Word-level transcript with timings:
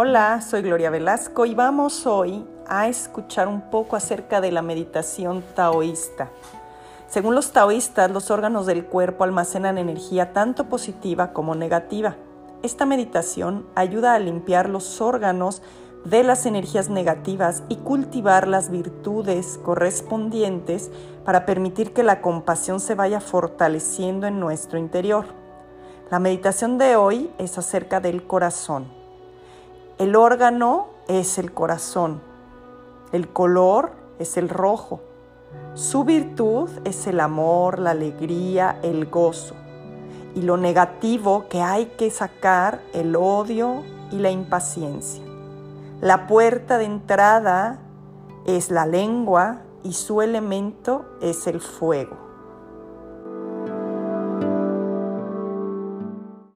Hola, 0.00 0.40
soy 0.42 0.62
Gloria 0.62 0.90
Velasco 0.90 1.44
y 1.44 1.56
vamos 1.56 2.06
hoy 2.06 2.46
a 2.68 2.86
escuchar 2.86 3.48
un 3.48 3.62
poco 3.62 3.96
acerca 3.96 4.40
de 4.40 4.52
la 4.52 4.62
meditación 4.62 5.42
taoísta. 5.56 6.30
Según 7.08 7.34
los 7.34 7.50
taoístas, 7.50 8.08
los 8.08 8.30
órganos 8.30 8.64
del 8.66 8.84
cuerpo 8.84 9.24
almacenan 9.24 9.76
energía 9.76 10.32
tanto 10.32 10.68
positiva 10.68 11.32
como 11.32 11.56
negativa. 11.56 12.14
Esta 12.62 12.86
meditación 12.86 13.66
ayuda 13.74 14.14
a 14.14 14.20
limpiar 14.20 14.68
los 14.68 15.00
órganos 15.00 15.62
de 16.04 16.22
las 16.22 16.46
energías 16.46 16.88
negativas 16.88 17.64
y 17.68 17.74
cultivar 17.74 18.46
las 18.46 18.70
virtudes 18.70 19.58
correspondientes 19.64 20.92
para 21.24 21.44
permitir 21.44 21.92
que 21.92 22.04
la 22.04 22.20
compasión 22.20 22.78
se 22.78 22.94
vaya 22.94 23.18
fortaleciendo 23.18 24.28
en 24.28 24.38
nuestro 24.38 24.78
interior. 24.78 25.24
La 26.08 26.20
meditación 26.20 26.78
de 26.78 26.94
hoy 26.94 27.32
es 27.38 27.58
acerca 27.58 27.98
del 27.98 28.28
corazón. 28.28 28.97
El 29.98 30.14
órgano 30.14 30.90
es 31.08 31.38
el 31.38 31.52
corazón. 31.52 32.20
El 33.10 33.26
color 33.32 33.90
es 34.20 34.36
el 34.36 34.48
rojo. 34.48 35.00
Su 35.74 36.04
virtud 36.04 36.70
es 36.84 37.08
el 37.08 37.18
amor, 37.18 37.80
la 37.80 37.90
alegría, 37.90 38.78
el 38.84 39.06
gozo. 39.06 39.56
Y 40.36 40.42
lo 40.42 40.56
negativo 40.56 41.48
que 41.48 41.62
hay 41.62 41.86
que 41.98 42.12
sacar, 42.12 42.80
el 42.92 43.16
odio 43.16 43.82
y 44.12 44.18
la 44.18 44.30
impaciencia. 44.30 45.24
La 46.00 46.28
puerta 46.28 46.78
de 46.78 46.84
entrada 46.84 47.80
es 48.46 48.70
la 48.70 48.86
lengua 48.86 49.62
y 49.82 49.94
su 49.94 50.22
elemento 50.22 51.06
es 51.20 51.48
el 51.48 51.60
fuego. 51.60 52.27